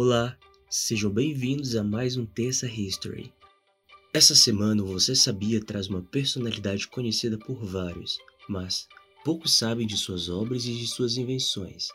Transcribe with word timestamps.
Olá, 0.00 0.38
sejam 0.70 1.10
bem-vindos 1.10 1.74
a 1.74 1.82
mais 1.82 2.16
um 2.16 2.24
Terça 2.24 2.68
History. 2.68 3.32
Essa 4.14 4.32
semana 4.36 4.80
Você 4.84 5.12
Sabia 5.16 5.60
traz 5.60 5.88
uma 5.88 6.00
personalidade 6.00 6.86
conhecida 6.86 7.36
por 7.36 7.56
vários, 7.64 8.16
mas 8.48 8.86
poucos 9.24 9.54
sabem 9.54 9.88
de 9.88 9.96
suas 9.96 10.28
obras 10.28 10.66
e 10.66 10.72
de 10.72 10.86
suas 10.86 11.16
invenções. 11.16 11.88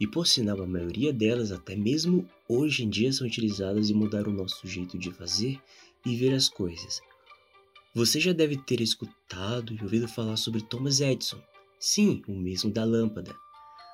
E 0.00 0.06
por 0.06 0.26
sinal, 0.26 0.62
a 0.62 0.66
maioria 0.66 1.12
delas, 1.12 1.52
até 1.52 1.76
mesmo 1.76 2.26
hoje 2.48 2.82
em 2.82 2.88
dia, 2.88 3.12
são 3.12 3.26
utilizadas 3.26 3.90
e 3.90 3.94
mudaram 3.94 4.32
o 4.32 4.36
nosso 4.36 4.66
jeito 4.66 4.96
de 4.96 5.12
fazer 5.12 5.60
e 6.06 6.16
ver 6.16 6.32
as 6.32 6.48
coisas. 6.48 7.02
Você 7.94 8.18
já 8.18 8.32
deve 8.32 8.56
ter 8.56 8.80
escutado 8.80 9.74
e 9.74 9.82
ouvido 9.82 10.08
falar 10.08 10.38
sobre 10.38 10.62
Thomas 10.62 11.02
Edison. 11.02 11.42
Sim, 11.78 12.22
o 12.26 12.32
mesmo 12.32 12.70
da 12.70 12.84
lâmpada. 12.84 13.36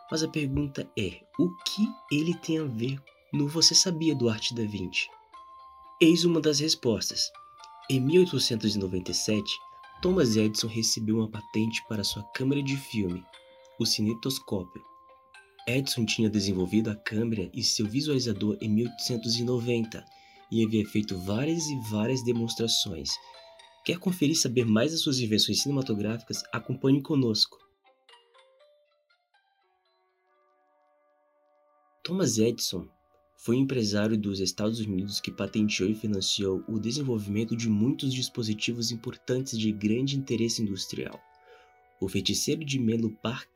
Mas 0.09 0.23
a 0.23 0.29
pergunta 0.29 0.89
é: 0.97 1.21
o 1.37 1.51
que 1.65 1.89
ele 2.13 2.33
tem 2.33 2.61
a 2.61 2.65
ver 2.65 2.97
no 3.37 3.47
Você 3.47 3.75
Sabia 3.75 4.15
do 4.15 4.31
Arte 4.31 4.55
da 4.55 4.65
Vinci? 4.65 5.11
Eis 6.01 6.25
uma 6.25 6.41
das 6.41 6.59
respostas. 6.59 7.31
Em 7.91 8.01
1897, 8.01 9.53
Thomas 10.01 10.37
Edison 10.37 10.67
recebeu 10.69 11.19
uma 11.19 11.31
patente 11.31 11.85
para 11.87 12.03
sua 12.03 12.25
câmera 12.33 12.63
de 12.63 12.79
filme, 12.79 13.23
o 13.79 13.85
cinetoscópio. 13.85 14.83
Edison 15.69 16.07
tinha 16.07 16.31
desenvolvido 16.31 16.91
a 16.91 16.97
câmera 16.97 17.51
e 17.53 17.63
seu 17.63 17.87
visualizador 17.87 18.57
em 18.59 18.71
1890 18.71 20.03
e 20.51 20.65
havia 20.65 20.89
feito 20.89 21.19
várias 21.19 21.67
e 21.67 21.79
várias 21.91 22.25
demonstrações. 22.25 23.11
Quer 23.85 23.99
conferir 23.99 24.41
saber 24.41 24.65
mais 24.65 24.93
das 24.93 25.03
suas 25.03 25.19
invenções 25.21 25.61
cinematográficas? 25.61 26.43
Acompanhe 26.55 27.03
conosco. 27.03 27.59
Thomas 32.03 32.39
Edison 32.39 32.89
foi 33.37 33.57
um 33.57 33.61
empresário 33.61 34.17
dos 34.17 34.41
Estados 34.41 34.81
Unidos 34.81 35.21
que 35.21 35.31
patenteou 35.31 35.91
e 35.91 35.95
financiou 35.95 36.65
o 36.67 36.79
desenvolvimento 36.79 37.55
de 37.55 37.69
muitos 37.69 38.13
dispositivos 38.13 38.91
importantes 38.91 39.59
de 39.59 39.71
grande 39.71 40.17
interesse 40.17 40.63
industrial. 40.63 41.21
O 42.01 42.09
feiticeiro 42.09 42.65
de 42.65 42.79
Menlo 42.79 43.11
Park, 43.23 43.51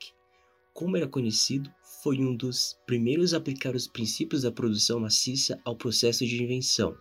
como 0.72 0.96
era 0.96 1.08
conhecido, 1.08 1.70
foi 2.02 2.18
um 2.18 2.36
dos 2.36 2.78
primeiros 2.86 3.34
a 3.34 3.38
aplicar 3.38 3.74
os 3.74 3.86
princípios 3.86 4.42
da 4.42 4.52
produção 4.52 5.00
maciça 5.00 5.60
ao 5.64 5.76
processo 5.76 6.24
de 6.24 6.42
invenção. 6.42 6.96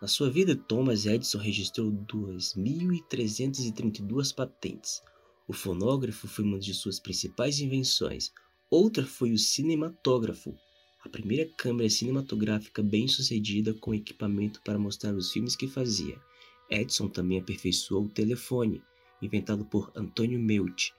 Na 0.00 0.06
sua 0.06 0.30
vida, 0.30 0.54
Thomas 0.54 1.06
Edison 1.06 1.38
registrou 1.38 1.90
2.332 1.90 4.34
patentes. 4.34 5.02
O 5.46 5.52
fonógrafo 5.52 6.28
foi 6.28 6.44
uma 6.44 6.58
de 6.58 6.72
suas 6.72 7.00
principais 7.00 7.58
invenções. 7.58 8.32
Outra 8.70 9.04
foi 9.04 9.32
o 9.32 9.38
cinematógrafo, 9.38 10.54
a 11.04 11.08
primeira 11.08 11.48
câmera 11.56 11.88
cinematográfica 11.88 12.82
bem-sucedida 12.82 13.72
com 13.74 13.94
equipamento 13.94 14.60
para 14.62 14.78
mostrar 14.78 15.14
os 15.14 15.32
filmes 15.32 15.54
que 15.54 15.68
fazia. 15.68 16.20
Edison 16.68 17.08
também 17.08 17.38
aperfeiçoou 17.38 18.04
o 18.04 18.08
telefone, 18.08 18.82
inventado 19.22 19.64
por 19.64 19.92
Antônio 19.94 20.38
Meucci, 20.38 20.92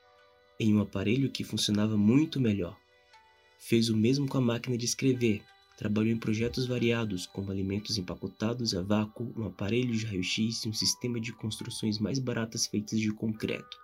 em 0.60 0.74
um 0.74 0.82
aparelho 0.82 1.30
que 1.30 1.44
funcionava 1.44 1.98
muito 1.98 2.40
melhor. 2.40 2.78
Fez 3.58 3.90
o 3.90 3.98
mesmo 3.98 4.28
com 4.28 4.38
a 4.38 4.42
máquina 4.42 4.78
de 4.78 4.86
escrever. 4.86 5.44
Trabalhou 5.78 6.12
em 6.12 6.18
projetos 6.18 6.66
variados, 6.66 7.26
como 7.26 7.52
alimentos 7.52 7.98
empacotados 7.98 8.74
a 8.74 8.82
vácuo, 8.82 9.34
um 9.38 9.46
aparelho 9.46 9.96
de 9.96 10.06
raio-x 10.06 10.64
e 10.64 10.70
um 10.70 10.74
sistema 10.74 11.20
de 11.20 11.32
construções 11.34 12.00
mais 12.00 12.20
baratas 12.20 12.66
feitas 12.66 13.00
de 13.00 13.12
concreto. 13.12 13.78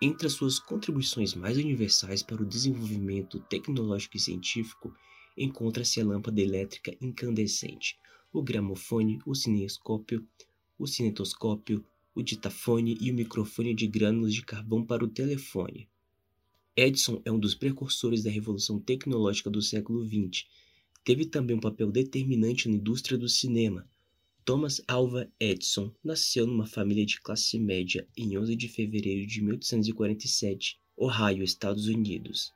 Entre 0.00 0.26
as 0.26 0.32
suas 0.32 0.58
contribuições 0.58 1.34
mais 1.34 1.56
universais 1.56 2.22
para 2.22 2.42
o 2.42 2.46
desenvolvimento 2.46 3.40
tecnológico 3.48 4.16
e 4.16 4.20
científico 4.20 4.92
encontra-se 5.36 6.00
a 6.00 6.04
lâmpada 6.04 6.40
elétrica 6.40 6.96
incandescente, 7.00 7.98
o 8.32 8.42
gramofone, 8.42 9.18
o 9.26 9.34
cinescópio, 9.34 10.26
o 10.78 10.86
cinetoscópio, 10.86 11.84
o 12.14 12.22
ditafone 12.22 12.96
e 13.00 13.10
o 13.10 13.14
microfone 13.14 13.74
de 13.74 13.86
grânulos 13.86 14.34
de 14.34 14.42
carvão 14.42 14.84
para 14.84 15.04
o 15.04 15.08
telefone. 15.08 15.88
Edison 16.74 17.20
é 17.24 17.32
um 17.32 17.38
dos 17.38 17.54
precursores 17.54 18.22
da 18.22 18.30
revolução 18.30 18.78
tecnológica 18.78 19.48
do 19.48 19.62
século 19.62 20.04
XX. 20.06 20.46
Teve 21.04 21.24
também 21.24 21.56
um 21.56 21.60
papel 21.60 21.90
determinante 21.90 22.68
na 22.68 22.74
indústria 22.76 23.16
do 23.16 23.28
cinema. 23.28 23.88
Thomas 24.44 24.82
Alva 24.86 25.30
Edison 25.40 25.90
nasceu 26.04 26.46
numa 26.46 26.66
família 26.66 27.04
de 27.04 27.20
classe 27.20 27.58
média 27.58 28.06
em 28.16 28.36
11 28.38 28.54
de 28.54 28.68
fevereiro 28.68 29.26
de 29.26 29.40
1847, 29.40 30.78
Ohio, 30.96 31.42
Estados 31.42 31.86
Unidos. 31.86 32.52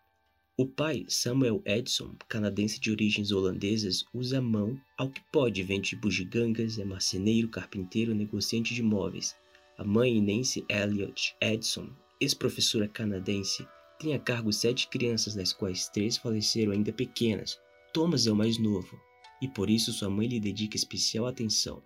O 0.56 0.66
pai, 0.66 1.06
Samuel 1.08 1.62
Edison, 1.64 2.14
canadense 2.28 2.78
de 2.78 2.90
origens 2.90 3.32
holandesas, 3.32 4.04
usa 4.12 4.38
a 4.38 4.42
mão 4.42 4.78
ao 4.98 5.08
que 5.08 5.22
pode, 5.32 5.62
vende 5.62 5.96
bugigangas, 5.96 6.78
é 6.78 6.84
marceneiro, 6.84 7.48
carpinteiro, 7.48 8.14
negociante 8.14 8.74
de 8.74 8.82
móveis. 8.82 9.34
A 9.78 9.84
mãe, 9.84 10.20
Nancy 10.20 10.62
Elliott 10.68 11.34
Edison, 11.40 11.88
ex-professora 12.20 12.86
canadense, 12.86 13.66
tem 13.98 14.12
a 14.12 14.18
cargo 14.18 14.52
sete 14.52 14.88
crianças, 14.88 15.34
das 15.34 15.52
quais 15.52 15.88
três 15.88 16.18
faleceram 16.18 16.72
ainda 16.72 16.92
pequenas. 16.92 17.58
Thomas 17.94 18.26
é 18.26 18.30
o 18.30 18.36
mais 18.36 18.58
novo, 18.58 19.00
e 19.40 19.48
por 19.48 19.70
isso 19.70 19.94
sua 19.94 20.10
mãe 20.10 20.26
lhe 20.26 20.38
dedica 20.38 20.76
especial 20.76 21.26
atenção. 21.26 21.82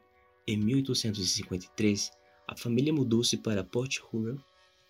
Em 0.48 0.56
1853, 0.56 2.10
a 2.48 2.56
família 2.56 2.92
mudou-se 2.92 3.36
para 3.36 3.62
Port 3.62 3.98
Huron. 4.12 4.36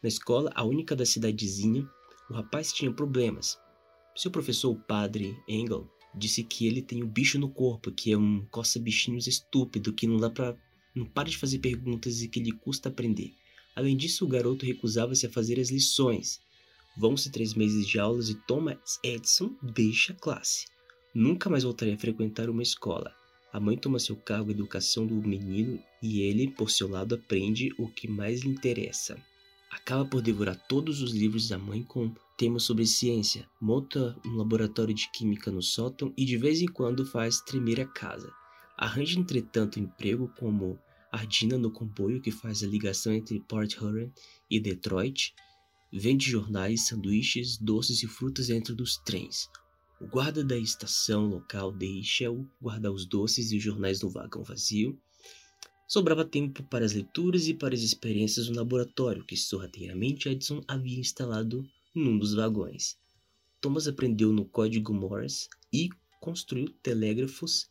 Na 0.02 0.08
escola, 0.08 0.50
a 0.54 0.64
única 0.64 0.96
da 0.96 1.04
cidadezinha, 1.04 1.86
o 2.30 2.34
rapaz 2.34 2.72
tinha 2.72 2.90
problemas, 2.90 3.58
seu 4.16 4.30
professor, 4.30 4.70
o 4.70 4.80
padre 4.80 5.36
Engel, 5.48 5.88
disse 6.14 6.44
que 6.44 6.66
ele 6.66 6.80
tem 6.80 7.02
um 7.02 7.08
bicho 7.08 7.38
no 7.38 7.48
corpo, 7.48 7.90
que 7.90 8.12
é 8.12 8.16
um 8.16 8.44
coça-bichinhos 8.50 9.26
estúpido, 9.26 9.92
que 9.92 10.06
não 10.06 10.18
dá 10.18 10.30
pra. 10.30 10.56
não 10.94 11.04
para 11.04 11.28
de 11.28 11.36
fazer 11.36 11.58
perguntas 11.58 12.22
e 12.22 12.28
que 12.28 12.40
lhe 12.40 12.52
custa 12.52 12.88
aprender. 12.88 13.32
Além 13.74 13.96
disso, 13.96 14.24
o 14.24 14.28
garoto 14.28 14.64
recusava-se 14.64 15.26
a 15.26 15.30
fazer 15.30 15.58
as 15.58 15.70
lições. 15.70 16.40
Vão-se 16.96 17.30
três 17.30 17.54
meses 17.54 17.86
de 17.88 17.98
aulas 17.98 18.28
e 18.28 18.34
Thomas 18.46 19.00
Edison 19.02 19.56
deixa 19.60 20.12
a 20.12 20.16
classe. 20.16 20.66
Nunca 21.12 21.50
mais 21.50 21.64
voltaria 21.64 21.94
a 21.94 21.98
frequentar 21.98 22.48
uma 22.48 22.62
escola. 22.62 23.12
A 23.52 23.58
mãe 23.58 23.76
toma 23.76 23.98
seu 23.98 24.16
cargo 24.16 24.50
a 24.50 24.52
educação 24.52 25.06
do 25.06 25.14
menino 25.14 25.80
e 26.00 26.20
ele, 26.22 26.50
por 26.50 26.70
seu 26.70 26.88
lado, 26.88 27.16
aprende 27.16 27.72
o 27.78 27.88
que 27.88 28.06
mais 28.08 28.42
lhe 28.42 28.50
interessa. 28.50 29.20
Acaba 29.74 30.04
por 30.04 30.22
devorar 30.22 30.56
todos 30.68 31.02
os 31.02 31.10
livros 31.10 31.48
da 31.48 31.58
mãe 31.58 31.82
com 31.82 32.14
temas 32.38 32.62
sobre 32.62 32.86
ciência, 32.86 33.50
monta 33.60 34.16
um 34.24 34.36
laboratório 34.36 34.94
de 34.94 35.10
química 35.10 35.50
no 35.50 35.60
sótão 35.60 36.14
e 36.16 36.24
de 36.24 36.36
vez 36.36 36.62
em 36.62 36.66
quando 36.66 37.04
faz 37.04 37.40
tremer 37.40 37.80
a 37.80 37.84
casa. 37.84 38.32
Arranja, 38.78 39.18
entretanto, 39.18 39.80
emprego 39.80 40.32
como 40.38 40.78
ardina 41.10 41.58
no 41.58 41.72
comboio 41.72 42.20
que 42.20 42.30
faz 42.30 42.62
a 42.62 42.68
ligação 42.68 43.12
entre 43.12 43.40
Port 43.40 43.76
Huron 43.76 44.10
e 44.48 44.60
Detroit, 44.60 45.34
vende 45.92 46.30
jornais, 46.30 46.86
sanduíches, 46.86 47.58
doces 47.58 48.00
e 48.04 48.06
frutas 48.06 48.46
dentro 48.46 48.76
dos 48.76 48.96
trens. 48.98 49.50
O 50.00 50.06
guarda 50.06 50.44
da 50.44 50.56
estação 50.56 51.26
local 51.26 51.72
deixa-o 51.72 52.48
guardar 52.62 52.92
os 52.92 53.04
doces 53.04 53.50
e 53.50 53.56
os 53.56 53.62
jornais 53.62 54.00
no 54.00 54.08
vagão 54.08 54.44
vazio. 54.44 54.96
Sobrava 55.86 56.24
tempo 56.24 56.62
para 56.64 56.84
as 56.84 56.94
leituras 56.94 57.46
e 57.46 57.54
para 57.54 57.74
as 57.74 57.82
experiências 57.82 58.48
no 58.48 58.56
laboratório 58.56 59.24
que 59.24 59.36
sorrateiramente 59.36 60.28
Edison 60.28 60.62
havia 60.66 60.98
instalado 60.98 61.64
num 61.94 62.18
dos 62.18 62.34
vagões. 62.34 62.96
Thomas 63.60 63.86
aprendeu 63.86 64.32
no 64.32 64.44
código 64.44 64.94
Morse 64.94 65.48
e 65.72 65.90
construiu 66.20 66.70
telégrafos 66.82 67.68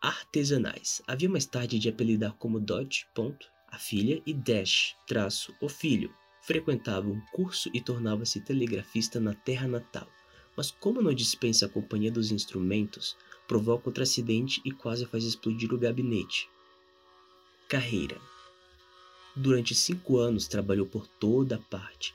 artesanais. 0.00 1.02
Havia 1.06 1.28
mais 1.28 1.44
tarde 1.44 1.78
de 1.78 1.88
apelidar 1.88 2.34
como 2.34 2.60
Dot, 2.60 3.06
ponto, 3.14 3.46
a 3.68 3.78
filha, 3.78 4.22
e 4.24 4.32
Dash, 4.32 4.94
traço, 5.06 5.52
o 5.60 5.68
filho. 5.68 6.12
Frequentava 6.42 7.08
um 7.08 7.20
curso 7.32 7.68
e 7.74 7.80
tornava-se 7.80 8.40
telegrafista 8.40 9.18
na 9.18 9.34
terra 9.34 9.66
natal. 9.66 10.08
Mas 10.56 10.70
como 10.70 11.02
não 11.02 11.12
dispensa 11.12 11.66
a 11.66 11.68
companhia 11.68 12.10
dos 12.10 12.30
instrumentos, 12.30 13.16
provoca 13.48 13.88
outro 13.88 14.04
acidente 14.04 14.62
e 14.64 14.70
quase 14.70 15.04
faz 15.06 15.24
explodir 15.24 15.74
o 15.74 15.78
gabinete. 15.78 16.48
Carreira 17.68 18.20
Durante 19.34 19.74
cinco 19.74 20.18
anos 20.18 20.46
trabalhou 20.46 20.86
por 20.86 21.04
toda 21.04 21.58
parte, 21.68 22.14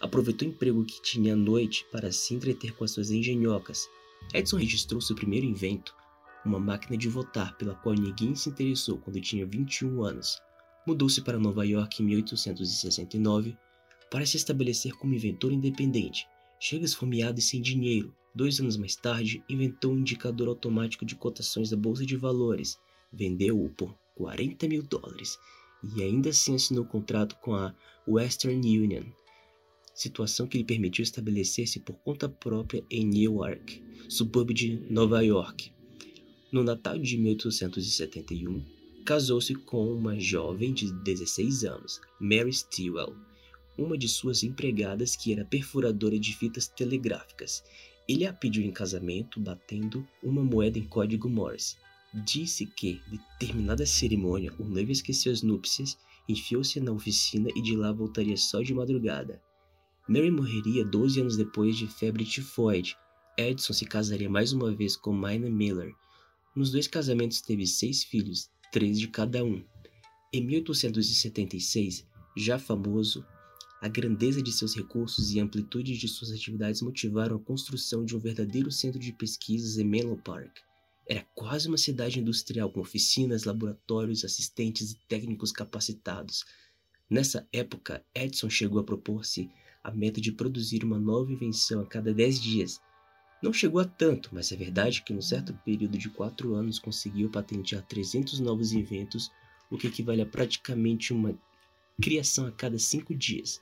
aproveitou 0.00 0.46
o 0.46 0.52
emprego 0.52 0.84
que 0.84 1.02
tinha 1.02 1.32
à 1.32 1.36
noite 1.36 1.84
para 1.90 2.12
se 2.12 2.32
entreter 2.32 2.72
com 2.76 2.84
as 2.84 2.92
suas 2.92 3.10
engenhocas. 3.10 3.88
Edison 4.32 4.58
registrou 4.58 5.00
seu 5.00 5.16
primeiro 5.16 5.44
invento, 5.44 5.92
uma 6.44 6.60
máquina 6.60 6.96
de 6.96 7.08
votar 7.08 7.56
pela 7.58 7.74
qual 7.74 7.96
ninguém 7.96 8.36
se 8.36 8.48
interessou 8.48 8.96
quando 8.96 9.20
tinha 9.20 9.44
21 9.44 10.04
anos. 10.04 10.40
Mudou-se 10.86 11.20
para 11.20 11.36
Nova 11.36 11.66
York 11.66 12.00
em 12.00 12.06
1869 12.06 13.56
para 14.08 14.24
se 14.24 14.36
estabelecer 14.36 14.92
como 14.92 15.14
inventor 15.14 15.50
independente. 15.52 16.28
Chega 16.60 16.84
esfomeado 16.84 17.40
e 17.40 17.42
sem 17.42 17.60
dinheiro. 17.60 18.14
Dois 18.32 18.60
anos 18.60 18.76
mais 18.76 18.94
tarde, 18.94 19.42
inventou 19.48 19.92
um 19.92 19.98
indicador 19.98 20.46
automático 20.46 21.04
de 21.04 21.16
cotações 21.16 21.70
da 21.70 21.76
Bolsa 21.76 22.06
de 22.06 22.16
Valores. 22.16 22.78
Vendeu-o 23.12 23.68
por 23.70 24.00
40 24.14 24.68
mil 24.68 24.82
dólares 24.82 25.38
e 25.96 26.02
ainda 26.02 26.30
assim 26.30 26.54
assinou 26.54 26.84
contrato 26.84 27.36
com 27.40 27.54
a 27.54 27.74
Western 28.06 28.60
Union 28.78 29.04
situação 29.94 30.46
que 30.46 30.58
lhe 30.58 30.64
permitiu 30.64 31.02
estabelecer-se 31.02 31.80
por 31.80 31.94
conta 31.96 32.28
própria 32.28 32.84
em 32.90 33.06
Newark, 33.06 33.82
subúrbio 34.08 34.54
de 34.54 34.76
Nova 34.90 35.22
York. 35.22 35.72
No 36.50 36.62
Natal 36.62 36.98
de 36.98 37.16
1871, 37.16 38.64
casou-se 39.04 39.54
com 39.54 39.92
uma 39.92 40.18
jovem 40.18 40.72
de 40.72 40.92
16 41.02 41.64
anos, 41.64 42.00
Mary 42.20 42.52
Stewell, 42.52 43.14
uma 43.76 43.96
de 43.96 44.08
suas 44.08 44.42
empregadas 44.42 45.16
que 45.16 45.32
era 45.32 45.44
perfuradora 45.44 46.18
de 46.18 46.36
fitas 46.36 46.68
telegráficas. 46.68 47.62
Ele 48.08 48.26
a 48.26 48.32
pediu 48.32 48.62
em 48.62 48.72
casamento 48.72 49.40
batendo 49.40 50.06
uma 50.22 50.42
moeda 50.42 50.78
em 50.78 50.84
código 50.84 51.28
Morse. 51.28 51.76
Disse 52.14 52.66
que, 52.66 53.00
de 53.08 53.18
terminada 53.38 53.84
a 53.84 53.86
cerimônia, 53.86 54.52
o 54.58 54.64
noivo 54.64 54.92
esqueceu 54.92 55.32
as 55.32 55.42
núpcias, 55.42 55.96
enfiou-se 56.28 56.78
na 56.78 56.92
oficina 56.92 57.48
e 57.56 57.62
de 57.62 57.74
lá 57.74 57.90
voltaria 57.90 58.36
só 58.36 58.60
de 58.60 58.74
madrugada. 58.74 59.40
Mary 60.06 60.30
morreria 60.30 60.84
12 60.84 61.20
anos 61.20 61.36
depois 61.38 61.74
de 61.74 61.86
febre 61.86 62.26
tifoide. 62.26 62.96
Edson 63.38 63.72
se 63.72 63.86
casaria 63.86 64.28
mais 64.28 64.52
uma 64.52 64.70
vez 64.74 64.94
com 64.94 65.10
Mina 65.10 65.48
Miller. 65.48 65.94
Nos 66.54 66.70
dois 66.70 66.86
casamentos 66.86 67.40
teve 67.40 67.66
seis 67.66 68.04
filhos, 68.04 68.50
três 68.70 69.00
de 69.00 69.08
cada 69.08 69.42
um. 69.42 69.64
Em 70.34 70.44
1876, 70.44 72.06
já 72.36 72.58
famoso, 72.58 73.24
a 73.80 73.88
grandeza 73.88 74.42
de 74.42 74.52
seus 74.52 74.76
recursos 74.76 75.32
e 75.32 75.40
a 75.40 75.44
amplitude 75.44 75.96
de 75.96 76.08
suas 76.08 76.30
atividades 76.30 76.82
motivaram 76.82 77.36
a 77.36 77.40
construção 77.40 78.04
de 78.04 78.14
um 78.14 78.18
verdadeiro 78.18 78.70
centro 78.70 78.98
de 78.98 79.14
pesquisas 79.14 79.78
em 79.78 79.84
Menlo 79.84 80.18
Park. 80.18 80.58
Era 81.06 81.26
quase 81.34 81.68
uma 81.68 81.78
cidade 81.78 82.20
industrial 82.20 82.70
com 82.70 82.80
oficinas, 82.80 83.44
laboratórios, 83.44 84.24
assistentes 84.24 84.92
e 84.92 84.98
técnicos 85.08 85.50
capacitados. 85.50 86.44
Nessa 87.10 87.46
época, 87.52 88.04
Edison 88.14 88.48
chegou 88.48 88.80
a 88.80 88.84
propor-se 88.84 89.50
a 89.82 89.90
meta 89.90 90.20
de 90.20 90.32
produzir 90.32 90.84
uma 90.84 90.98
nova 90.98 91.32
invenção 91.32 91.80
a 91.80 91.86
cada 91.86 92.14
10 92.14 92.40
dias. 92.40 92.80
Não 93.42 93.52
chegou 93.52 93.80
a 93.80 93.84
tanto, 93.84 94.30
mas 94.32 94.52
é 94.52 94.56
verdade 94.56 95.02
que, 95.02 95.12
num 95.12 95.20
certo 95.20 95.52
período 95.64 95.98
de 95.98 96.08
quatro 96.08 96.54
anos, 96.54 96.78
conseguiu 96.78 97.28
patentear 97.28 97.84
300 97.86 98.38
novos 98.38 98.72
inventos, 98.72 99.30
o 99.68 99.76
que 99.76 99.88
equivale 99.88 100.22
a 100.22 100.26
praticamente 100.26 101.12
uma 101.12 101.36
criação 102.00 102.46
a 102.46 102.52
cada 102.52 102.78
cinco 102.78 103.14
dias. 103.14 103.60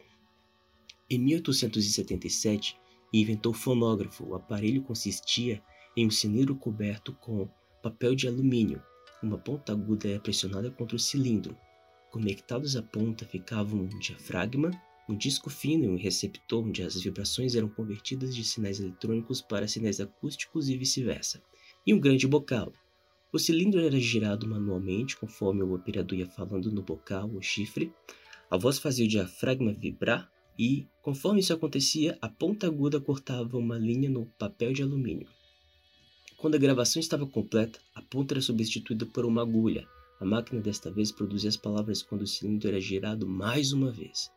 Em 1.08 1.18
1877, 1.18 2.76
inventou 3.12 3.52
o 3.52 3.56
fonógrafo. 3.56 4.24
O 4.24 4.34
aparelho 4.34 4.82
consistia 4.82 5.62
em 5.96 6.06
um 6.06 6.10
cilindro 6.10 6.54
coberto 6.54 7.12
com 7.14 7.48
papel 7.82 8.14
de 8.14 8.28
alumínio. 8.28 8.82
Uma 9.22 9.38
ponta 9.38 9.72
aguda 9.72 10.08
era 10.08 10.20
pressionada 10.20 10.70
contra 10.70 10.96
o 10.96 10.98
cilindro. 10.98 11.56
Conectados 12.10 12.76
à 12.76 12.82
ponta 12.82 13.24
ficavam 13.24 13.80
um 13.80 13.98
diafragma, 13.98 14.70
um 15.08 15.16
disco 15.16 15.50
fino 15.50 15.84
e 15.84 15.88
um 15.88 15.96
receptor 15.96 16.64
onde 16.64 16.82
as 16.82 17.00
vibrações 17.00 17.54
eram 17.54 17.68
convertidas 17.68 18.34
de 18.34 18.44
sinais 18.44 18.80
eletrônicos 18.80 19.42
para 19.42 19.68
sinais 19.68 20.00
acústicos 20.00 20.68
e 20.68 20.76
vice-versa, 20.76 21.42
e 21.86 21.92
um 21.92 22.00
grande 22.00 22.26
bocal. 22.26 22.72
O 23.32 23.38
cilindro 23.38 23.80
era 23.80 23.98
girado 23.98 24.46
manualmente 24.48 25.16
conforme 25.16 25.62
o 25.62 25.74
operador 25.74 26.18
ia 26.18 26.26
falando 26.26 26.70
no 26.72 26.82
bocal 26.82 27.30
ou 27.32 27.40
chifre. 27.40 27.92
A 28.50 28.56
voz 28.56 28.78
fazia 28.78 29.04
o 29.04 29.08
diafragma 29.08 29.72
vibrar 29.72 30.30
e, 30.58 30.86
conforme 31.00 31.40
isso 31.40 31.52
acontecia, 31.52 32.18
a 32.20 32.28
ponta 32.28 32.66
aguda 32.66 33.00
cortava 33.00 33.56
uma 33.56 33.78
linha 33.78 34.10
no 34.10 34.26
papel 34.38 34.72
de 34.72 34.82
alumínio. 34.82 35.28
Quando 36.40 36.54
a 36.54 36.58
gravação 36.58 36.98
estava 36.98 37.26
completa, 37.26 37.78
a 37.94 38.00
ponta 38.00 38.32
era 38.32 38.40
substituída 38.40 39.04
por 39.04 39.26
uma 39.26 39.42
agulha. 39.42 39.86
A 40.18 40.24
máquina 40.24 40.58
desta 40.58 40.90
vez 40.90 41.12
produzia 41.12 41.50
as 41.50 41.56
palavras 41.56 42.02
quando 42.02 42.22
o 42.22 42.26
cilindro 42.26 42.66
era 42.66 42.80
girado 42.80 43.28
mais 43.28 43.74
uma 43.74 43.92
vez. 43.92 44.30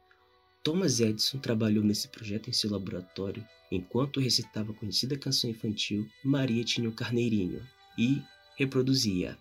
Thomas 0.61 0.99
Edison 0.99 1.39
trabalhou 1.39 1.81
nesse 1.81 2.09
projeto 2.09 2.49
em 2.49 2.53
seu 2.53 2.69
laboratório 2.69 3.45
enquanto 3.71 4.19
recitava 4.19 4.73
a 4.73 4.75
conhecida 4.75 5.17
canção 5.17 5.49
infantil 5.49 6.05
Maria 6.25 6.65
tinha 6.65 6.89
o 6.89 6.93
Carneirinho 6.93 7.65
e 7.97 8.21
reproduzia. 8.57 9.37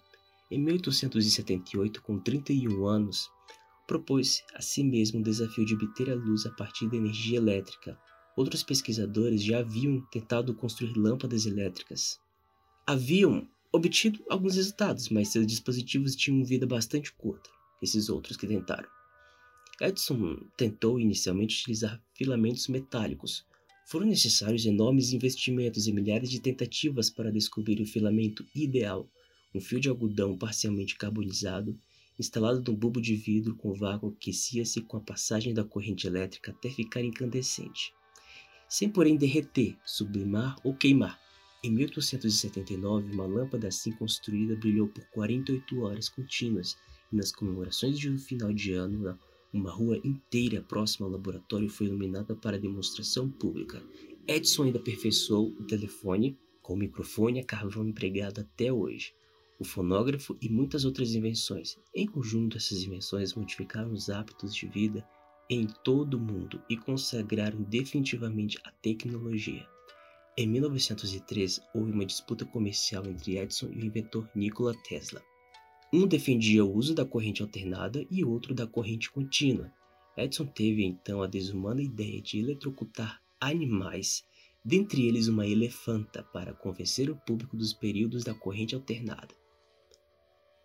Em 0.49 0.61
1878, 0.61 2.01
com 2.01 2.21
31 2.21 2.87
anos, 2.87 3.29
propôs 3.89 4.41
a 4.55 4.63
si 4.63 4.85
mesmo 4.85 5.19
o 5.19 5.25
desafio 5.25 5.67
de 5.67 5.75
obter 5.75 6.09
a 6.11 6.15
luz 6.15 6.47
a 6.47 6.51
partir 6.53 6.89
da 6.89 6.97
energia 6.97 7.39
elétrica. 7.39 7.99
Outros 8.37 8.63
pesquisadores 8.63 9.43
já 9.43 9.59
haviam 9.59 10.01
tentado 10.13 10.55
construir 10.55 10.97
lâmpadas 10.97 11.45
elétricas. 11.45 12.23
Haviam 12.87 13.49
obtido 13.73 14.25
alguns 14.29 14.57
resultados, 14.57 15.09
mas 15.09 15.29
seus 15.29 15.47
dispositivos 15.47 16.17
tinham 16.17 16.45
vida 16.45 16.67
bastante 16.67 17.13
curta, 17.13 17.49
esses 17.81 18.09
outros 18.09 18.37
que 18.37 18.47
tentaram. 18.47 18.89
Edison 19.81 20.37
tentou 20.57 21.01
inicialmente 21.01 21.61
utilizar 21.61 22.01
filamentos 22.15 22.69
metálicos. 22.69 23.47
Foram 23.87 24.07
necessários 24.07 24.65
enormes 24.67 25.13
investimentos 25.13 25.87
e 25.87 25.93
milhares 25.93 26.31
de 26.31 26.41
tentativas 26.41 27.11
para 27.11 27.33
descobrir 27.33 27.81
o 27.81 27.87
filamento 27.87 28.47
ideal, 28.55 29.09
um 29.55 29.61
fio 29.61 29.81
de 29.81 29.89
algodão 29.89 30.37
parcialmente 30.37 30.97
carbonizado 30.97 31.79
instalado 32.19 32.63
num 32.71 32.77
bulbo 32.77 33.01
de 33.01 33.15
vidro 33.17 33.55
com 33.57 33.75
vácuo 33.75 34.13
que 34.13 34.31
aquecia-se 34.31 34.81
com 34.83 34.97
a 34.97 35.01
passagem 35.01 35.55
da 35.55 35.65
corrente 35.65 36.07
elétrica 36.07 36.53
até 36.53 36.71
ficar 36.71 37.03
incandescente, 37.03 37.93
sem 38.69 38.89
porém 38.89 39.17
derreter, 39.17 39.77
sublimar 39.85 40.57
ou 40.63 40.75
queimar. 40.75 41.21
Em 41.65 41.71
1879, 41.71 43.13
uma 43.13 43.27
lâmpada 43.27 43.69
assim 43.69 43.93
construída 43.93 44.57
brilhou 44.57 44.89
por 44.89 45.05
48 45.11 45.81
horas 45.81 46.09
contínuas 46.09 46.77
e 47.13 47.17
nas 47.17 47.31
comemorações 47.31 47.99
de 47.99 48.11
um 48.11 48.19
final 48.19 48.53
de 48.53 48.73
ano, 48.73 49.19
uma 49.53 49.71
rua 49.71 50.01
inteira 50.03 50.61
próxima 50.61 51.07
ao 51.07 51.13
laboratório 51.13 51.69
foi 51.69 51.87
iluminada 51.87 52.35
para 52.35 52.59
demonstração 52.59 53.31
pública. 53.31 53.83
Edison 54.27 54.65
ainda 54.65 54.79
aperfeiçoou 54.79 55.51
o 55.51 55.65
telefone 55.65 56.37
com 56.61 56.75
o 56.75 56.77
microfone 56.77 57.41
a 57.41 57.45
carvão 57.45 57.87
empregado 57.87 58.41
até 58.41 58.73
hoje 58.73 59.15
o 59.63 59.65
fonógrafo 59.65 60.37
e 60.43 60.49
muitas 60.49 60.85
outras 60.85 61.15
invenções. 61.15 61.79
Em 61.95 62.05
conjunto, 62.05 62.57
essas 62.57 62.83
invenções 62.83 63.33
modificaram 63.35 63.93
os 63.93 64.11
hábitos 64.11 64.55
de 64.55 64.67
vida 64.67 65.07
em 65.49 65.67
todo 65.85 66.15
o 66.15 66.21
mundo 66.21 66.61
e 66.69 66.77
consagraram 66.77 67.63
definitivamente 67.63 68.59
a 68.65 68.73
tecnologia. 68.73 69.72
Em 70.35 70.47
1903, 70.47 71.61
houve 71.75 71.93
uma 71.93 72.07
disputa 72.07 72.47
comercial 72.47 73.05
entre 73.05 73.37
Edison 73.37 73.67
e 73.71 73.83
o 73.83 73.85
inventor 73.85 74.27
Nikola 74.35 74.75
Tesla. 74.83 75.23
Um 75.93 76.07
defendia 76.07 76.65
o 76.65 76.75
uso 76.75 76.95
da 76.95 77.05
corrente 77.05 77.43
alternada 77.43 78.07
e 78.11 78.25
outro 78.25 78.55
da 78.55 78.67
corrente 78.67 79.11
contínua. 79.11 79.71
Edison 80.17 80.47
teve 80.47 80.85
então 80.85 81.21
a 81.21 81.27
desumana 81.27 81.83
ideia 81.83 82.19
de 82.23 82.39
eletrocutar 82.39 83.21
animais, 83.39 84.25
dentre 84.65 85.07
eles 85.07 85.29
uma 85.29 85.47
elefanta, 85.47 86.23
para 86.23 86.55
convencer 86.55 87.11
o 87.11 87.17
público 87.17 87.55
dos 87.55 87.75
períodos 87.75 88.25
da 88.25 88.33
corrente 88.33 88.75
alternada. 88.75 89.35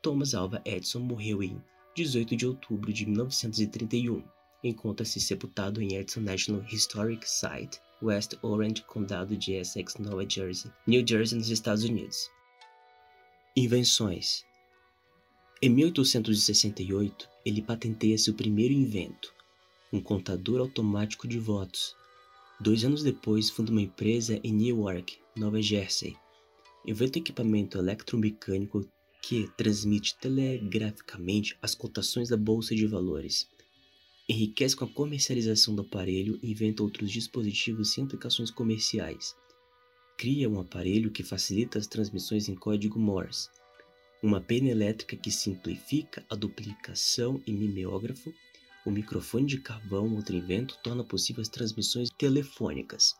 Thomas 0.01 0.33
Alva 0.33 0.61
Edison 0.63 1.01
morreu 1.01 1.43
em 1.43 1.61
18 1.93 2.37
de 2.37 2.47
outubro 2.47 2.93
de 2.93 3.05
1931. 3.05 4.23
Encontra-se 4.63 5.19
sepultado 5.19 5.81
em 5.81 5.95
Edison 5.95 6.21
National 6.21 6.63
Historic 6.71 7.29
Site, 7.29 7.81
West 8.01 8.35
Orange, 8.41 8.83
Condado 8.83 9.35
de 9.35 9.53
Essex, 9.53 9.95
Nova 9.97 10.27
Jersey, 10.27 10.71
New 10.85 11.05
Jersey, 11.05 11.37
nos 11.37 11.49
Estados 11.49 11.83
Unidos. 11.83 12.29
Invenções 13.55 14.45
Em 15.61 15.69
1868, 15.69 17.27
ele 17.43 17.61
patenteia 17.61 18.17
seu 18.17 18.33
primeiro 18.33 18.73
invento, 18.73 19.33
um 19.91 19.99
contador 19.99 20.59
automático 20.59 21.27
de 21.27 21.39
votos. 21.39 21.95
Dois 22.59 22.83
anos 22.83 23.03
depois, 23.03 23.49
funda 23.49 23.71
uma 23.71 23.81
empresa 23.81 24.39
em 24.43 24.53
Newark, 24.53 25.17
Nova 25.35 25.61
Jersey. 25.61 26.15
Inventa 26.85 27.19
equipamento 27.19 27.77
eletromecânico 27.77 28.87
que 29.21 29.49
transmite 29.57 30.15
telegraficamente 30.19 31.57
as 31.61 31.75
cotações 31.75 32.29
da 32.29 32.37
bolsa 32.37 32.75
de 32.75 32.85
valores. 32.85 33.47
Enriquece 34.29 34.75
com 34.75 34.83
a 34.83 34.89
comercialização 34.89 35.73
do 35.73 35.83
aparelho 35.83 36.37
e 36.43 36.51
inventa 36.51 36.83
outros 36.83 37.11
dispositivos 37.11 37.93
sem 37.93 38.03
aplicações 38.03 38.51
comerciais. 38.51 39.35
Cria 40.17 40.49
um 40.49 40.59
aparelho 40.59 41.11
que 41.11 41.23
facilita 41.23 41.79
as 41.79 41.87
transmissões 41.87 42.49
em 42.49 42.55
código 42.55 42.99
Morse, 42.99 43.49
uma 44.21 44.41
pena 44.41 44.69
elétrica 44.69 45.15
que 45.15 45.31
simplifica 45.31 46.25
a 46.29 46.35
duplicação 46.35 47.41
em 47.47 47.53
mimeógrafo, 47.53 48.33
o 48.85 48.91
microfone 48.91 49.45
de 49.45 49.59
carvão, 49.59 50.13
outro 50.15 50.35
invento, 50.35 50.77
torna 50.83 51.03
possível 51.03 51.41
as 51.41 51.49
transmissões 51.49 52.09
telefônicas. 52.17 53.15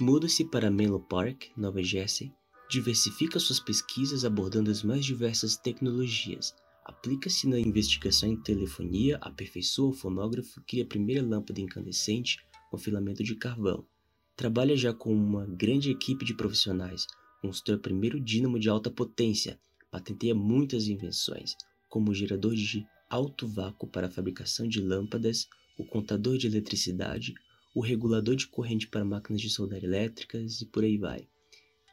Muda-se 0.00 0.44
para 0.44 0.70
Menlo 0.70 1.00
Park, 1.00 1.46
Nova 1.56 1.82
Jersey, 1.82 2.32
diversifica 2.70 3.40
suas 3.40 3.58
pesquisas 3.58 4.24
abordando 4.24 4.70
as 4.70 4.84
mais 4.84 5.04
diversas 5.04 5.56
tecnologias. 5.56 6.54
Aplica-se 6.90 7.46
na 7.46 7.56
investigação 7.56 8.28
em 8.28 8.36
telefonia, 8.36 9.16
aperfeiçoa 9.20 9.90
o 9.90 9.92
fonógrafo, 9.92 10.60
cria 10.66 10.82
a 10.82 10.86
primeira 10.86 11.24
lâmpada 11.24 11.60
incandescente 11.60 12.38
com 12.68 12.76
filamento 12.76 13.22
de 13.22 13.36
carvão. 13.36 13.86
Trabalha 14.34 14.76
já 14.76 14.92
com 14.92 15.14
uma 15.14 15.46
grande 15.46 15.88
equipe 15.88 16.24
de 16.24 16.34
profissionais, 16.34 17.06
constrói 17.40 17.76
o 17.76 17.80
primeiro 17.80 18.18
dínamo 18.20 18.58
de 18.58 18.68
alta 18.68 18.90
potência, 18.90 19.56
patenteia 19.88 20.34
muitas 20.34 20.88
invenções, 20.88 21.54
como 21.88 22.10
o 22.10 22.14
gerador 22.14 22.56
de 22.56 22.84
alto 23.08 23.46
vácuo 23.46 23.88
para 23.88 24.08
a 24.08 24.10
fabricação 24.10 24.66
de 24.66 24.80
lâmpadas, 24.80 25.46
o 25.78 25.84
contador 25.84 26.36
de 26.36 26.48
eletricidade, 26.48 27.34
o 27.72 27.80
regulador 27.80 28.34
de 28.34 28.48
corrente 28.48 28.88
para 28.88 29.04
máquinas 29.04 29.40
de 29.40 29.48
soldar 29.48 29.84
elétricas 29.84 30.60
e 30.60 30.66
por 30.66 30.82
aí 30.82 30.98
vai. 30.98 31.28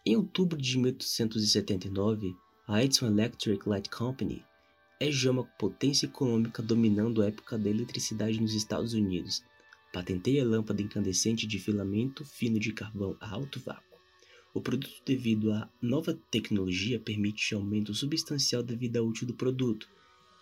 Em 0.03 0.15
outubro 0.15 0.59
de 0.59 0.75
1879, 0.75 2.33
a 2.67 2.83
Edison 2.83 3.05
Electric 3.05 3.69
Light 3.69 3.91
Company 3.91 4.43
é 4.99 5.11
já 5.11 5.29
uma 5.29 5.43
potência 5.43 6.07
econômica 6.07 6.63
dominando 6.63 7.21
a 7.21 7.27
época 7.27 7.57
da 7.57 7.69
eletricidade 7.69 8.41
nos 8.41 8.53
Estados 8.53 8.93
Unidos. 8.93 9.43
Patenteia 9.93 10.43
lâmpada 10.43 10.81
incandescente 10.81 11.45
de 11.45 11.59
filamento 11.59 12.25
fino 12.25 12.59
de 12.59 12.73
carvão 12.73 13.15
a 13.19 13.29
alto 13.29 13.59
vácuo. 13.59 13.97
O 14.53 14.61
produto, 14.61 15.01
devido 15.05 15.51
à 15.51 15.69
nova 15.81 16.13
tecnologia, 16.31 16.99
permite 16.99 17.53
aumento 17.53 17.93
substancial 17.93 18.63
da 18.63 18.75
vida 18.75 19.03
útil 19.03 19.27
do 19.27 19.35
produto. 19.35 19.87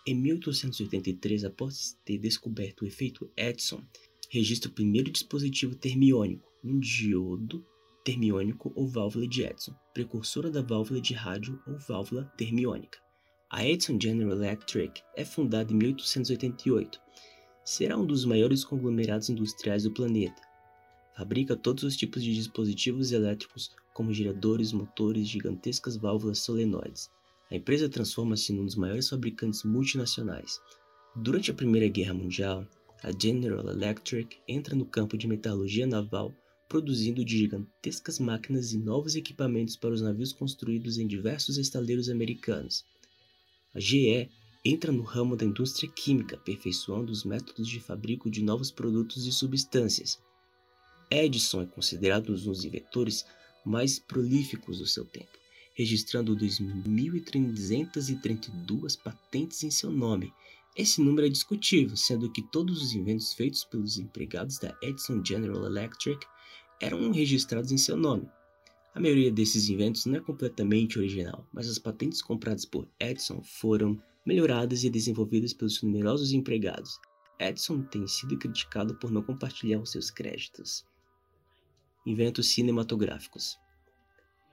Em 0.06 0.14
1883, 0.14 1.44
após 1.44 1.98
ter 2.04 2.16
descoberto 2.16 2.82
o 2.82 2.86
efeito 2.86 3.30
Edison, 3.36 3.84
registra 4.30 4.70
o 4.70 4.74
primeiro 4.74 5.10
dispositivo 5.10 5.74
termiônico, 5.74 6.48
um 6.64 6.78
diodo 6.78 7.64
termiônico 8.04 8.72
ou 8.74 8.88
válvula 8.88 9.26
de 9.26 9.42
Edison, 9.42 9.74
precursora 9.92 10.50
da 10.50 10.62
válvula 10.62 11.00
de 11.00 11.12
rádio 11.12 11.60
ou 11.66 11.78
válvula 11.78 12.24
termiônica. 12.36 13.05
A 13.48 13.64
Edison 13.64 13.96
General 14.00 14.32
Electric 14.32 15.02
é 15.14 15.24
fundada 15.24 15.72
em 15.72 15.76
1888. 15.76 17.00
Será 17.64 17.96
um 17.96 18.04
dos 18.04 18.24
maiores 18.24 18.64
conglomerados 18.64 19.30
industriais 19.30 19.84
do 19.84 19.92
planeta. 19.92 20.42
Fabrica 21.16 21.56
todos 21.56 21.84
os 21.84 21.96
tipos 21.96 22.24
de 22.24 22.34
dispositivos 22.34 23.12
elétricos, 23.12 23.70
como 23.94 24.12
geradores, 24.12 24.72
motores, 24.72 25.28
gigantescas 25.28 25.96
válvulas 25.96 26.40
solenoides. 26.40 27.08
A 27.48 27.54
empresa 27.54 27.88
transforma-se 27.88 28.52
num 28.52 28.64
dos 28.64 28.74
maiores 28.74 29.08
fabricantes 29.08 29.62
multinacionais. 29.62 30.60
Durante 31.14 31.52
a 31.52 31.54
Primeira 31.54 31.86
Guerra 31.86 32.14
Mundial, 32.14 32.66
a 33.00 33.12
General 33.16 33.64
Electric 33.68 34.38
entra 34.48 34.74
no 34.74 34.84
campo 34.84 35.16
de 35.16 35.28
metalurgia 35.28 35.86
naval 35.86 36.34
produzindo 36.68 37.24
de 37.24 37.38
gigantescas 37.38 38.18
máquinas 38.18 38.72
e 38.72 38.78
novos 38.78 39.14
equipamentos 39.14 39.76
para 39.76 39.94
os 39.94 40.02
navios 40.02 40.32
construídos 40.32 40.98
em 40.98 41.06
diversos 41.06 41.58
estaleiros 41.58 42.08
americanos. 42.08 42.84
A 43.76 43.78
GE 43.78 44.28
entra 44.64 44.90
no 44.90 45.02
ramo 45.02 45.36
da 45.36 45.44
indústria 45.44 45.92
química, 45.92 46.36
aperfeiçoando 46.36 47.12
os 47.12 47.24
métodos 47.24 47.68
de 47.68 47.78
fabrico 47.78 48.30
de 48.30 48.42
novos 48.42 48.70
produtos 48.70 49.26
e 49.26 49.32
substâncias. 49.32 50.18
Edison 51.10 51.60
é 51.60 51.66
considerado 51.66 52.32
um 52.32 52.34
dos 52.34 52.64
inventores 52.64 53.26
mais 53.66 53.98
prolíficos 53.98 54.78
do 54.78 54.86
seu 54.86 55.04
tempo, 55.04 55.28
registrando 55.74 56.34
2.332 56.34 58.98
patentes 58.98 59.62
em 59.62 59.70
seu 59.70 59.90
nome. 59.90 60.32
Esse 60.74 61.02
número 61.02 61.26
é 61.26 61.30
discutível, 61.30 61.98
sendo 61.98 62.32
que 62.32 62.40
todos 62.50 62.80
os 62.80 62.94
inventos 62.94 63.34
feitos 63.34 63.62
pelos 63.62 63.98
empregados 63.98 64.58
da 64.58 64.74
Edison 64.82 65.22
General 65.22 65.66
Electric 65.66 66.26
eram 66.80 67.12
registrados 67.12 67.70
em 67.70 67.76
seu 67.76 67.98
nome. 67.98 68.26
A 68.96 69.00
maioria 69.00 69.30
desses 69.30 69.68
inventos 69.68 70.06
não 70.06 70.16
é 70.16 70.20
completamente 70.20 70.98
original, 70.98 71.46
mas 71.52 71.68
as 71.68 71.78
patentes 71.78 72.22
compradas 72.22 72.64
por 72.64 72.88
Edison 72.98 73.42
foram 73.42 74.02
melhoradas 74.24 74.84
e 74.84 74.88
desenvolvidas 74.88 75.52
pelos 75.52 75.82
numerosos 75.82 76.32
empregados. 76.32 76.98
Edison 77.38 77.82
tem 77.82 78.06
sido 78.06 78.38
criticado 78.38 78.94
por 78.94 79.10
não 79.10 79.22
compartilhar 79.22 79.80
os 79.80 79.90
seus 79.90 80.10
créditos. 80.10 80.82
Inventos 82.06 82.48
cinematográficos. 82.48 83.58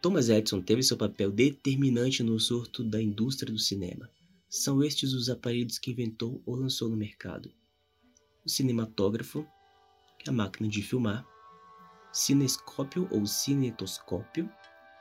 Thomas 0.02 0.28
Edison 0.28 0.62
teve 0.62 0.84
seu 0.84 0.98
papel 0.98 1.32
determinante 1.32 2.22
no 2.22 2.38
surto 2.38 2.84
da 2.84 3.02
indústria 3.02 3.50
do 3.50 3.60
cinema. 3.60 4.10
São 4.50 4.84
estes 4.84 5.14
os 5.14 5.30
aparelhos 5.30 5.80
que 5.80 5.92
inventou 5.92 6.44
ou 6.46 6.58
lançou 6.58 6.90
no 6.90 6.98
mercado: 6.98 7.50
o 8.46 8.50
cinematógrafo, 8.50 9.48
é 10.28 10.30
a 10.30 10.34
máquina 10.34 10.68
de 10.68 10.82
filmar, 10.82 11.26
cinescópio 12.14 13.08
ou 13.12 13.26
cinetoscópio, 13.26 14.50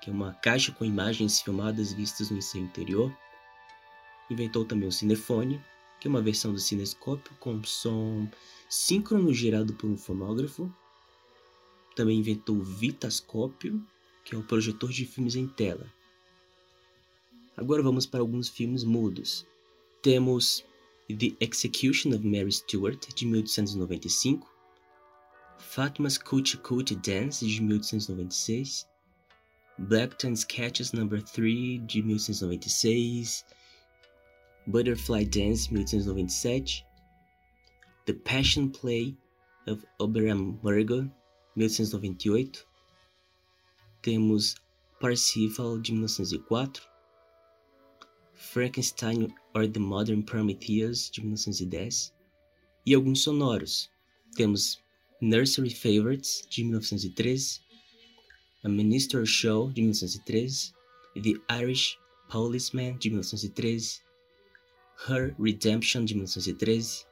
que 0.01 0.11
é 0.11 0.13
uma 0.13 0.35
caixa 0.35 0.73
com 0.73 0.85
imagens 0.85 1.41
filmadas 1.41 1.93
vistas 1.93 2.31
no 2.31 2.41
seu 2.43 2.61
interior. 2.61 3.17
Inventou 4.31 4.65
também 4.65 4.89
o 4.89 4.93
cinefone, 4.93 5.63
que 6.01 6.09
é 6.09 6.11
uma 6.11 6.23
versão 6.23 6.53
do 6.53 6.59
cinescópio 6.59 7.33
com 7.39 7.63
som 7.63 8.27
síncrono 8.69 9.33
gerado 9.33 9.75
por 9.75 9.89
um 9.89 9.97
fonógrafo. 9.97 10.75
Também 11.95 12.19
inventou 12.19 12.57
o 12.57 12.65
vitascópio, 12.65 13.81
que 14.25 14.35
é 14.35 14.39
o 14.39 14.43
projetor 14.43 14.91
de 14.91 15.05
filmes 15.05 15.37
em 15.37 15.47
tela. 15.47 15.87
Agora 17.57 17.83
vamos 17.83 18.07
para 18.07 18.21
alguns 18.21 18.49
filmes 18.49 18.83
mudos. 18.83 19.47
Temos 20.01 20.65
The 21.09 21.37
Execution 21.39 22.15
of 22.15 22.27
Mary 22.27 22.51
Stuart, 22.51 23.15
de 23.15 23.27
1895, 23.27 24.52
Fatma's 25.59 26.19
Coochie 26.19 26.59
Coochie 26.59 27.01
Dance, 27.03 27.41
de 27.41 27.61
1896, 27.61 28.87
Blackton 29.79 30.37
Sketches 30.37 30.93
No. 30.93 31.09
3, 31.09 31.79
de 31.87 32.03
1896, 32.03 33.45
Butterfly 34.67 35.25
Dance, 35.25 35.71
1897, 35.71 36.85
The 38.07 38.15
Passion 38.15 38.71
Play 38.71 39.17
of 39.67 39.85
Oberon 39.99 40.59
Murgo, 40.63 41.11
1898, 41.55 42.65
temos 44.03 44.57
Parsifal, 45.01 45.79
de 45.79 45.93
1904, 45.93 46.83
Frankenstein 48.35 49.33
or 49.55 49.67
the 49.67 49.81
Modern 49.81 50.23
Prometheus, 50.23 51.11
de 51.11 51.23
1910, 51.23 52.13
e 52.85 52.95
alguns 52.95 53.23
sonoros. 53.23 53.89
Temos 54.35 54.83
Nursery 55.23 55.71
Favorites, 55.71 56.45
de 56.51 56.65
1913, 56.65 57.61
A 58.65 58.69
Minister 58.69 59.25
Show, 59.25 59.71
de 59.71 59.81
1913, 59.81 60.75
The 61.15 61.41
Irish 61.49 61.97
Policeman, 62.29 62.99
de 62.99 63.09
1913, 63.09 64.03
Her 65.09 65.33
Redemption, 65.39 66.05
de 66.05 66.15
1913, 66.15 67.07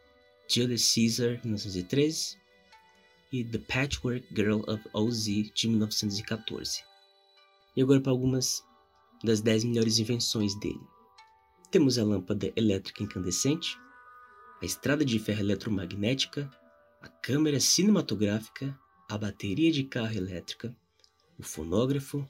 Julius 0.49 0.93
Caesar, 0.93 1.37
de 1.37 1.47
1913 1.47 2.37
e 3.33 3.45
The 3.45 3.59
Patchwork 3.59 4.27
Girl 4.35 4.65
of 4.67 4.83
Oz, 4.93 5.27
de 5.27 5.69
1914. 5.69 6.83
E 7.77 7.83
agora 7.83 8.01
para 8.01 8.11
algumas 8.11 8.61
das 9.23 9.41
10 9.41 9.63
melhores 9.63 10.01
invenções 10.01 10.59
dele. 10.59 10.81
Temos 11.71 11.97
a 11.97 12.03
lâmpada 12.03 12.53
elétrica 12.57 13.05
incandescente, 13.05 13.79
a 14.61 14.67
estrada 14.67 15.05
de 15.05 15.17
ferro 15.21 15.43
eletromagnética, 15.43 16.51
a 17.01 17.09
câmera 17.09 17.59
cinematográfica, 17.59 18.79
a 19.09 19.17
bateria 19.17 19.73
de 19.73 19.85
carro 19.85 20.15
elétrica, 20.15 20.77
o 21.39 21.43
fonógrafo, 21.43 22.29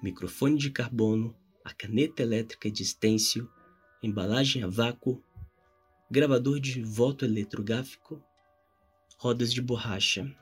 microfone 0.00 0.56
de 0.56 0.70
carbono, 0.70 1.36
a 1.64 1.74
caneta 1.74 2.22
elétrica 2.22 2.70
de 2.70 2.84
estêncil, 2.84 3.50
embalagem 4.00 4.62
a 4.62 4.68
vácuo, 4.68 5.20
gravador 6.08 6.60
de 6.60 6.80
voto 6.80 7.24
eletrográfico, 7.24 8.22
rodas 9.18 9.52
de 9.52 9.60
borracha. 9.60 10.32